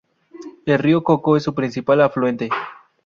[0.65, 2.49] El Río Coco es su principal afluente.